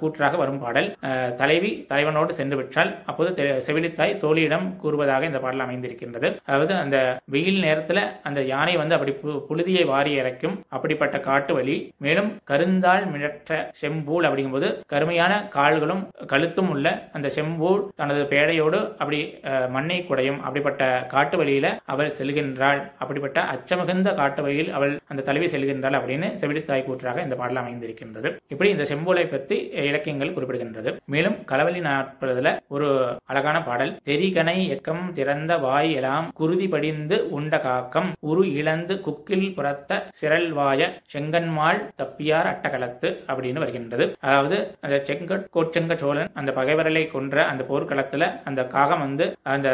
கூற்றாக 0.00 0.36
வரும் 0.42 0.60
பாடல். 0.64 0.88
தலைவி 1.36 1.86
தலைவனோடு 1.88 2.30
சென்று 2.30 2.56
விட்டால் 2.56 2.94
அப்போது 3.06 3.30
தெ- 3.42 3.70
செவிலித்தாய் 3.70 4.16
தோழியிடம் 4.16 4.76
கூறுவதாக 4.76 5.24
இந்த 5.24 5.38
பாடல் 5.38 5.66
அமைந்திருக்கின்றது. 5.66 6.36
அதாவது 6.44 6.74
அந்த 6.74 7.20
வெயில் 7.24 7.62
நேரத்துல 7.62 8.00
அந்த 8.22 8.42
யானை 8.42 8.76
வந்து 8.76 8.94
அப்படி 8.94 9.12
பு- 9.12 9.44
புழுதியை 9.50 9.84
வாரி 9.84 10.12
இறைக்கும் 10.12 10.60
அப்படிப்பட்ட 10.68 11.20
காட்டு 11.20 11.54
வழி 11.54 11.92
மேலும் 11.96 12.32
கருந்தாள் 12.50 13.06
மிழற்ற 13.10 13.70
செம்பூல் 13.80 14.26
அப்படிங்கும்போது 14.26 14.80
கருமையான 14.86 15.48
கால்களும் 15.48 16.08
கழுத்தும் 16.26 16.68
உள்ள 16.68 17.08
அந்த 17.12 17.28
செம்பூல் 17.28 17.88
தனது 17.96 18.22
பேடையோடு 18.22 18.88
அப்படி 18.90 19.38
மண்ணை 19.68 20.04
குடையும் 20.08 20.40
அப்படிப்பட்ட 20.40 21.06
காட்டு 21.08 21.36
வழியில 21.36 21.80
அவள் 21.84 22.14
செல்கின்றாள். 22.18 22.92
அப்படிப்பட்ட 22.98 23.42
அச்சமிகுந்த 23.42 24.14
காட்டு 24.14 24.42
வழியில் 24.42 24.70
அவள் 24.70 24.98
அந்த 25.06 25.22
தலைவி 25.22 25.46
செல்கின்றாள் 25.46 25.98
அப்படின்னு 25.98 26.28
செவிலித்தாய் 26.40 26.84
கூற்றாக 26.84 27.20
இந்த 27.20 27.36
பாடல் 27.36 27.56
அமைந்திருக்கின்றது. 27.56 28.36
இப்படி 28.48 28.70
இந்த 28.70 28.82
செம்பூலை 28.82 29.30
பற்றி 29.30 29.68
இலக்கியங்கள் 29.68 30.34
குறிப்பிடுகின்றது. 30.34 30.96
மேலும் 31.12 31.36
களவழி 31.50 31.80
நாற்பதுல 31.86 32.48
ஒரு 32.74 32.86
அழகான 33.30 33.56
பாடல். 33.66 33.92
தெரிகனை 34.08 34.56
எக்கம் 34.74 35.02
திறந்த 35.18 35.52
வாய் 35.64 35.90
எலாம் 35.98 36.26
குருதி 36.40 36.66
படிந்து 36.72 37.16
உண்ட 37.36 37.60
காக்கம். 37.66 38.08
உரு 38.30 38.42
இழந்து 38.60 38.94
குக்கில் 39.06 39.46
புறத்த 39.56 40.00
சிரல்வாய 40.20 40.88
செங்கன்மாள் 41.12 41.80
தப்பியார் 42.00 42.48
அட்டகலத்து 42.52 43.10
அப்படின்னு 43.28 43.62
வருகின்றது. 43.64 44.06
அதாவது 44.26 44.58
அந்த 44.86 44.98
செங்கட் 45.10 45.46
கோச்செங்க 45.56 45.96
சோழன் 46.02 46.32
அந்த 46.40 46.52
பகைவரலை 46.58 47.04
கொன்ற 47.14 47.44
அந்த 47.52 47.64
போர்க்களத்துல 47.70 48.30
அந்த 48.50 48.64
காகம் 48.74 49.04
வந்து 49.06 49.26
அந்த 49.54 49.68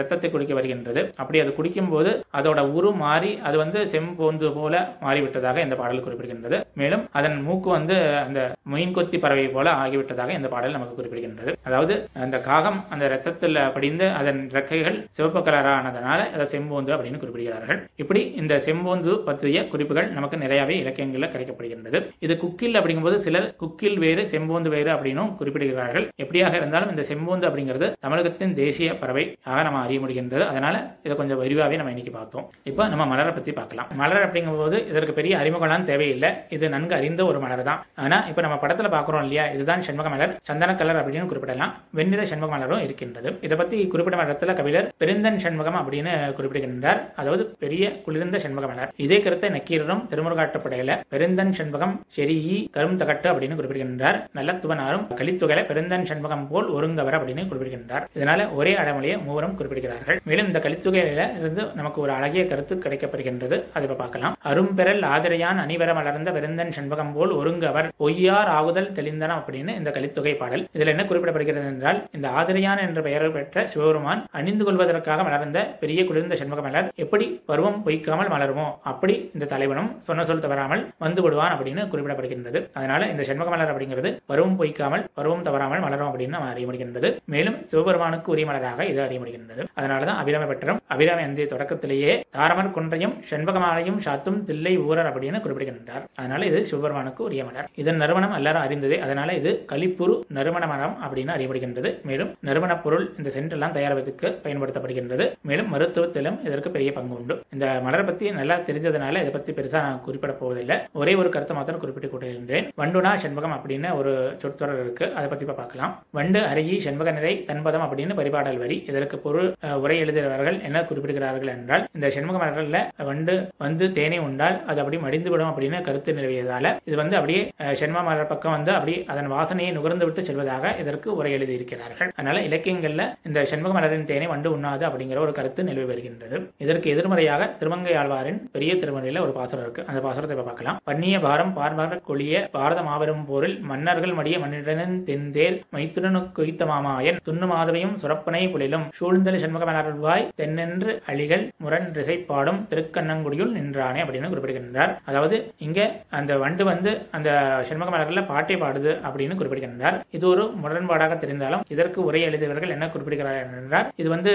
ரத்தத்தை 0.00 0.30
குடிக்க 0.30 0.54
வருகின்றது. 0.60 1.02
அப்படி 1.16 1.40
அது 1.44 1.52
குடிக்கும் 1.58 1.92
போது 1.94 2.12
அதோட 2.38 2.60
உரு 2.78 2.92
மாறி 3.02 3.32
அது 3.48 3.56
வந்து 3.64 3.82
செம்போந்து 3.96 4.50
போல 4.60 4.74
மாறிவிட்டதாக 5.04 5.64
இந்த 5.66 5.78
பாடல் 5.82 6.04
குறிப்பிடுகின்றது. 6.06 6.60
மேலும் 6.80 7.04
அதன் 7.18 7.38
மூக்கு 7.48 7.70
வந்து 7.78 7.98
அந்த 8.24 8.40
மீன்கொத்தி 8.72 9.20
பறவை 9.20 9.48
போல 9.48 9.68
ஆகிவிட்டதாக 9.82 10.38
இந்த 10.38 10.48
பாடல் 10.54 10.74
நமக்கு 10.76 10.96
குறிப்பிடுகின்றது. 10.98 11.52
அதாவது 11.68 11.94
அந்த 12.24 12.36
காகம் 12.48 12.80
அந்த 12.94 13.04
ரத்தத்தில் 13.14 13.60
படிந்து 13.76 14.08
அதன் 14.20 14.40
ரெக்கைகள் 14.56 14.98
சிவப்பு 15.18 15.40
கலரானதனால 15.48 16.20
அதை 16.36 16.46
செம்போந்து 16.54 16.94
அப்படின்னு 16.96 17.20
குறிப்பிடுகிறார்கள். 17.22 17.80
இப்படி 18.02 18.22
இந்த 18.42 18.54
செம்போந்து 18.66 19.12
பற்றிய 19.28 19.58
குறிப்புகள் 19.72 20.08
நமக்கு 20.16 20.36
நிறையவே 20.44 20.74
இலக்கியங்களில் 20.82 21.32
கிடைக்கப்படுகின்றது. 21.34 22.00
இது 22.26 22.36
குக்கில் 22.44 22.78
அப்படிங்கும்போது 22.80 23.18
சிலர் 23.26 23.48
குக்கில் 23.62 23.98
வேறு 24.04 24.22
செம்போந்து 24.32 24.70
வேறு 24.76 24.90
அப்படின்னும் 24.94 25.32
குறிப்பிடுகிறார்கள். 25.40 26.06
எப்படியாக 26.24 26.54
இருந்தாலும் 26.60 26.92
இந்த 26.94 27.04
செம்போந்து 27.10 27.48
அப்படிங்கிறது 27.48 27.88
தமிழகத்தின் 28.04 28.56
தேசிய 28.62 28.88
பறவை 29.02 29.24
ஆக 29.50 29.58
நம்ம 29.68 29.82
அறிய 29.86 30.00
முடிகின்றது. 30.04 30.44
அதனால 30.52 30.74
இதை 31.06 31.14
கொஞ்சம் 31.20 31.40
விரிவாகவே 31.42 31.78
நம்ம 31.80 31.92
இன்னைக்கு 31.94 32.14
பார்த்தோம். 32.18 32.46
இப்போ 32.70 32.82
நம்ம 32.92 33.06
மலரை 33.12 33.32
பற்றி 33.36 33.52
பார்க்கலாம். 33.60 33.88
மலர் 34.02 34.24
அப்படிங்கும்போது 34.26 34.76
இதற்கு 34.90 35.12
பெரிய 35.18 35.34
அறிமுகம்லாம் 35.42 35.88
தேவையில்லை. 35.90 36.30
இது 36.56 36.66
நன்கு 36.74 36.94
அறிந்த 36.98 37.24
ஒரு 37.30 37.38
மலர் 37.44 37.62
தான் 37.70 37.82
ஆனால் 38.04 38.26
இப்போ 38.30 38.42
நம்ம 38.46 38.58
படத்தில் 38.64 38.94
பார்க்குறோம் 38.96 39.24
இல்லையா? 39.26 39.44
இதுதான் 39.56 39.84
செண்பக 39.88 40.10
மலர். 40.14 40.34
சந்தன 40.50 40.65
சந்தன 40.66 40.78
கலர் 40.80 40.98
அப்படின்னு 41.00 41.28
குறிப்பிடலாம். 41.30 41.72
வெண்ணிற 41.98 42.22
சண்முக 42.30 42.50
மலரும் 42.52 42.82
இருக்கின்றது. 42.86 43.28
இதை 43.46 43.56
பத்தி 43.60 43.76
குறிப்பிட்ட 43.92 44.22
இடத்துல 44.26 44.54
கவிஞர் 44.58 44.88
பெருந்தன் 45.02 45.38
சண்முகம் 45.44 45.78
அப்படின்னு 45.80 46.12
குறிப்பிடுகின்றார். 46.38 47.00
அதாவது 47.20 47.42
பெரிய 47.62 47.84
குளிர்ந்த 48.06 48.36
சண்முக 48.44 48.66
மலர் 48.70 48.92
இதே 49.04 49.18
கருத்தை 49.24 49.48
நக்கீரரும் 49.56 50.02
திருமுருகாட்டப்படையில 50.10 50.96
பெருந்தன் 51.12 51.52
சண்முகம் 51.58 51.94
செரியி 52.16 52.56
கரும் 52.76 52.98
தகட்டு 53.02 53.28
அப்படின்னு 53.32 53.58
குறிப்பிடுகின்றார். 53.58 54.18
நல்ல 54.38 54.52
துவனாரும் 54.64 55.04
கலித்துகளை 55.20 55.64
பெருந்தன் 55.70 56.08
சண்முகம் 56.10 56.46
போல் 56.50 56.68
ஒருங்கவர் 56.76 57.18
அப்படின்னு 57.18 57.46
குறிப்பிடுகின்றார். 57.50 58.06
இதனால 58.18 58.48
ஒரே 58.60 58.72
அடமொழியை 58.82 59.18
மூவரும் 59.28 59.56
குறிப்பிடுகிறார்கள். 59.60 60.20
மேலும் 60.30 60.50
இந்த 60.50 60.62
கலித்துகையில 60.66 61.28
இருந்து 61.40 61.64
நமக்கு 61.80 62.00
ஒரு 62.06 62.14
அழகிய 62.18 62.44
கருத்து 62.52 62.76
கிடைக்கப்படுகின்றது. 62.84 63.58
அதை 63.76 63.94
பார்க்கலாம். 64.02 64.36
அரும்பெறல் 64.52 65.02
ஆதிரையான் 65.14 65.62
அணிவர 65.66 65.90
மலர்ந்த 66.00 66.30
பெருந்தன் 66.38 66.74
சண்முகம் 66.78 67.14
போல் 67.16 67.34
ஒருங்கவர் 67.40 67.90
பொய்யார் 68.02 68.52
ஆகுதல் 68.58 68.92
தெளிந்தனம் 68.98 69.40
அப்படின்னு 69.40 69.72
இந்த 69.80 69.90
கலித்துகை 69.96 70.34
பாடல் 70.40 70.55
கூறுகிறார்கள். 70.56 70.76
இதில் 70.76 70.92
என்ன 70.94 71.02
குறிப்பிடப்படுகிறது 71.08 71.68
என்றால் 71.72 71.98
இந்த 72.16 72.26
ஆதிரையான் 72.38 72.82
என்ற 72.86 73.00
பெயர் 73.06 73.26
பெற்ற 73.36 73.66
சிவபெருமான் 73.72 74.22
அணிந்து 74.38 74.64
கொள்வதற்காக 74.66 75.24
மலர்ந்த 75.28 75.58
பெரிய 75.82 76.00
குளிர்ந்த 76.08 76.34
செண்பக 76.40 76.62
மலர் 76.66 76.90
எப்படி 77.04 77.26
பருவம் 77.50 77.78
பொய்க்காமல் 77.86 78.32
மலருமோ 78.34 78.66
அப்படி 78.90 79.14
இந்த 79.34 79.48
தலைவனும் 79.52 79.90
சொன்ன 80.08 80.26
சொல் 80.30 80.44
தவறாமல் 80.46 80.82
வந்து 81.04 81.22
விடுவான் 81.26 81.54
அப்படின்னு 81.54 81.84
குறிப்பிடப்படுகின்றது. 81.92 82.60
அதனால 82.78 83.08
இந்த 83.12 83.24
செண்பக 83.30 83.50
மலர் 83.54 83.72
அப்படிங்கிறது 83.72 84.12
பருவம் 84.32 84.58
பொய்க்காமல் 84.60 85.04
பருவம் 85.18 85.46
தவறாமல் 85.48 85.84
மலரும் 85.86 86.08
அப்படின்னு 86.10 86.36
நம்ம 86.36 86.52
அறிய 86.54 86.66
முடிகின்றது. 86.70 87.10
மேலும் 87.34 87.58
சிவபெருமானுக்கு 87.72 88.32
உரிய 88.34 88.46
மலராக 88.50 88.86
இது 88.92 89.02
அறிய 89.06 89.20
முடிகின்றது. 89.22 89.62
அதனாலதான் 89.78 90.20
அபிராம 90.22 90.46
பெற்றரும் 90.52 90.80
அபிராம 90.94 91.24
அந்த 91.28 91.48
தொடக்கத்திலேயே 91.52 92.12
தாரமர் 92.36 92.74
குன்றையும் 92.76 93.14
செண்பகமாலையும் 93.30 94.00
சாத்தும் 94.06 94.40
தில்லை 94.48 94.72
ஊரர் 94.86 95.10
அப்படின்னு 95.10 95.42
குறிப்பிடுகின்றார். 95.44 96.04
அதனால 96.20 96.46
இது 96.50 96.58
சிவபெருமானுக்கு 96.70 97.22
உரிய 97.28 97.42
மலர். 97.48 97.68
இதன் 97.82 98.00
நிறுவனம் 98.02 98.36
எல்லாரும் 98.38 98.64
அறிந்ததே 98.66 98.98
அதனால 99.06 99.34
இது 99.40 99.50
கலிப்புரு 99.72 100.14
நறுமண 100.36 100.64
மரம் 100.66 100.96
அப்படின்னு 101.04 101.34
அறியப்படுகின்றது. 101.34 101.64
மேலும் 102.04 102.30
நறுமண 102.46 102.72
பொருள் 102.78 103.06
இந்த 103.18 103.30
சென்டெல்லாம் 103.34 103.74
தயாரிப்பதற்கு 103.76 104.28
பயன்படுத்தப்படுகின்றது. 104.44 105.24
மேலும் 105.42 105.70
மருத்துவத்திலும் 105.72 106.14
இதற்கு 106.46 106.70
பெரிய 106.70 106.90
பங்கு 106.92 107.14
உண்டு. 107.16 107.34
இந்த 107.52 107.66
மலரை 107.84 108.04
பத்தி 108.04 108.30
நல்லா 108.36 108.56
தெரிஞ்சதுனால 108.66 109.20
இதை 109.20 109.32
பத்தி 109.32 109.52
பெருசா 109.52 109.80
நான் 109.82 110.02
குறிப்பிட 110.06 110.32
போவதில்லை. 110.36 110.54
ஒரே 110.96 111.14
ஒரு 111.16 111.30
கருத்தை 111.30 111.56
மாத்திரம் 111.56 111.82
குறிப்பிட்டு 111.82 112.10
கொண்டிருந்தேன். 112.10 112.44
வண்டுனா 112.80 113.12
செண்பகம் 113.22 113.56
அப்படின்னு 113.56 113.74
ஒரு 113.98 114.12
சொற்றொடர் 114.40 114.80
இருக்கு. 114.80 115.06
அதை 115.16 115.26
பத்தி 115.28 115.44
பார்க்கலாம். 115.52 115.74
வண்டு 116.14 116.40
அருகி 116.48 116.76
செண்பக 116.84 117.12
நிறை 117.12 117.34
தன்பதம் 117.48 117.84
அப்படின்னு 117.84 118.18
பரிபாடல் 118.18 118.34
வரி. 118.58 118.78
இதற்கு 118.90 119.16
பொருள் 119.20 119.48
உரை 119.80 119.96
எழுதுகிறவர்கள் 120.02 120.34
என்ன 120.66 120.84
குறிப்பிடுகிறார்கள் 120.86 121.14
என்றால் 121.54 121.64
இந்த 121.94 122.06
செண்பக 122.14 122.36
மலர்ல 122.38 122.78
வண்டு 123.08 123.34
வந்து 123.62 123.84
தேனை 123.96 124.18
உண்டால் 124.24 124.34
அது 124.66 124.80
அப்படி 124.82 124.98
மடிந்து 125.00 125.30
விடும் 125.30 125.50
அப்படின்னு 125.50 125.78
கருத்து 125.86 126.10
நிலவியதால 126.12 126.54
இது 126.86 126.96
வந்து 126.96 127.16
அப்படியே 127.16 127.40
அஹ், 127.60 127.76
செண்பக 127.78 128.02
மலர் 128.04 128.30
பக்கம் 128.30 128.54
வந்து 128.54 128.72
அப்படி 128.74 128.94
அதன் 129.08 129.32
வாசனையை 129.32 129.70
நுகர்ந்து 129.74 130.06
விட்டு 130.06 130.25
செல்வதாக 130.28 130.74
இதற்கு 130.82 131.08
உரை 131.18 131.32
எழுதியிருக்கிறார்கள். 131.36 132.10
அதனால 132.18 132.42
இலக்கியங்கள்ல 132.48 133.04
இந்த 133.28 133.38
செண்பக 133.52 133.72
மலரின் 133.76 134.08
தேனை 134.10 134.28
வண்டு 134.32 134.48
உண்ணாது 134.56 134.84
அப்படிங்கிற 134.88 135.20
ஒரு 135.26 135.32
கருத்து 135.38 135.68
நிலவி 135.68 135.88
வருகின்றது. 135.92 136.38
இதற்கு 136.64 136.90
எதிர்மறையாக 136.94 137.50
திருமங்கை 137.60 137.94
ஆழ்வாரின் 138.02 138.40
பெரிய 138.54 138.72
திருமணியில 138.82 139.22
ஒரு 139.26 139.32
பாசுரம் 139.38 139.64
இருக்கு. 139.66 139.84
அந்த 139.90 140.00
பாசுரத்தை 140.06 140.36
பார்க்கலாம். 140.50 140.78
பன்னிய 140.90 141.16
பாரம் 141.26 141.52
பார்மர 141.58 141.98
கொளிய 142.08 142.36
பாரத 142.56 142.80
மாபெரும் 142.88 143.24
போரில் 143.30 143.56
மன்னர்கள் 143.70 144.14
மடிய 144.18 144.36
மன்னிடனின் 144.44 144.96
தென்தேர் 145.08 145.56
மைத்துடனு 145.76 146.20
குய்த்த 146.38 146.64
மாமாயன் 146.72 147.20
துண்ணு 147.28 147.46
மாதவையும் 147.52 147.94
சுரப்பனை 148.02 148.42
புலிலும் 148.54 148.86
சூழ்ந்தலி 148.98 149.38
செண்பக 149.44 149.64
மலர்வாய் 149.70 150.26
தென்னென்று 150.40 150.92
அழிகள் 151.10 151.44
முரண் 151.64 151.88
திசைப்பாடும் 151.96 152.60
திருக்கண்ணங்குடியுள் 152.70 153.52
நின்றானே 153.56 154.02
அப்படின்னு 154.04 154.30
குறிப்பிடுகின்றார். 154.32 154.92
அதாவது 155.08 155.36
இங்க 155.66 155.80
அந்த 156.18 156.32
வண்டு 156.42 156.64
வந்து 156.70 156.92
அந்த 157.16 157.30
செண்பக 157.68 157.90
மலர்ல 157.94 158.22
பாட்டை 158.32 158.56
பாடுது 158.62 158.92
அப்படின்னு 159.06 159.38
குறிப்பிடுகின்றார். 159.40 159.98
இது 160.16 160.24
ஒரு 160.32 160.44
முரண்பாடாக 160.62 161.14
தெரிந்தாலும் 161.22 161.64
இதற்கு 161.74 161.98
உரை 162.08 162.22
எழுதியவர்கள் 162.28 162.74
என்ன 162.76 162.88
குறிப்பிடுகிறார்கள் 162.94 163.60
என்றால் 163.62 163.88
இது 164.00 164.08
வந்து 164.14 164.32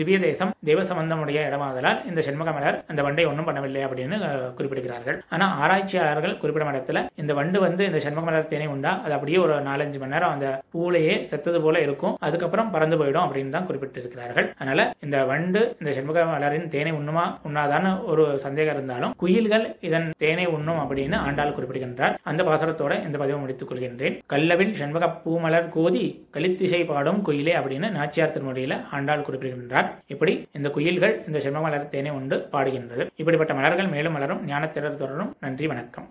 திவ்ய 0.00 0.18
தேசம் 0.26 0.54
தெய்வ 0.68 0.80
சம்பந்தமுடைய 0.90 1.38
இடமாதலால் 1.48 2.00
இந்த 2.10 2.20
செண்மகமலர் 2.28 2.78
அந்த 2.90 3.00
வண்டை 3.06 3.24
ஒன்றும் 3.30 3.48
பண்ணவில்லை 3.48 3.82
அப்படின்னு 3.86 4.16
குறிப்பிடுகிறார்கள். 4.58 5.18
ஆனால் 5.34 5.54
ஆராய்ச்சியாளர்கள் 5.64 6.38
குறிப்பிடும் 6.42 6.72
இடத்துல 6.72 7.02
இந்த 7.22 7.32
வண்டு 7.40 7.58
வந்து 7.66 7.82
இந்த 7.90 8.00
செண்மகமலர் 8.04 8.50
தேனை 8.52 8.68
உண்டா? 8.74 8.92
அது 9.04 9.14
அப்படியே 9.16 9.38
ஒரு 9.44 9.54
நாலஞ்சு 9.68 9.98
மணி 10.02 10.14
நேரம் 10.14 10.34
அந்த 10.34 10.46
பூலையே 10.74 11.14
செத்தது 11.32 11.58
போல 11.64 11.80
இருக்கும். 11.86 12.16
அதுக்கப்புறம் 12.26 12.72
பறந்து 12.74 12.98
போயிடும் 13.00 13.24
அப்படின்னு 13.26 13.54
தான் 13.56 13.68
குறிப்பிட்டிருக்கிறார்கள். 13.68 14.48
அதனால 14.60 14.80
இந்த 15.06 15.18
வண்டு 15.30 15.62
இந்த 15.80 15.90
செண்முக 15.98 16.24
மலரின் 16.32 16.68
தேனை 16.74 16.92
உண்ணுமா 16.98 17.24
உண்ணாதான்னு 17.48 17.92
ஒரு 18.12 18.24
சந்தேகம் 18.46 18.76
இருந்தாலும் 18.76 19.14
குயில்கள் 19.22 19.66
இதன் 19.88 20.08
தேனை 20.24 20.46
உண்ணும் 20.56 20.80
அப்படின்னு 20.84 21.16
ஆண்டாள் 21.26 21.54
குறிப்பிடுகின்றார். 21.56 22.16
அந்த 22.30 22.40
பாசுரத்தோட 22.48 22.92
இந்த 23.06 23.16
பதிவை 23.22 23.38
முடித்துக் 23.42 23.70
கொள்கின்றேன். 23.70 24.18
கல்லவில் 24.34 24.76
செண்முக 24.80 25.08
பூமலர் 25.24 25.68
கோதி 25.68 26.04
கலித்திசை 26.36 26.86
பாடும் 26.86 27.20
குயிலே 27.26 27.54
அப்படின்னு 27.60 27.90
நாச்சியார் 27.90 28.34
திருமுறையில 28.34 28.76
ஆண்டாள் 28.92 29.26
குறிப்பிடுகின்றார். 29.28 29.90
இப்படி 30.06 30.34
இந்த 30.52 30.68
குயில்கள் 30.68 31.16
இந்த 31.26 31.38
செம்ம 31.38 31.60
மலர் 31.66 31.88
தேனை 31.88 32.10
உண்டு 32.10 32.38
பாடுகின்றது. 32.52 33.06
இப்படிப்பட்ட 33.16 33.54
மலர்கள் 33.54 33.92
மேலும் 33.96 34.12
மலரும் 34.12 34.42
ஞானத்திறர் 34.48 35.00
தொடரும். 35.02 35.32
நன்றி 35.40 35.66
வணக்கம். 35.66 36.08